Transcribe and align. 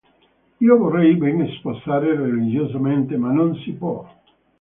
Io 0.67 0.77
vorrei 0.79 1.13
ben 1.15 1.45
sposare 1.59 2.15
religiosamente, 2.15 3.15
ma 3.17 3.31
non 3.31 3.53
si 3.57 3.71
può. 3.73 4.03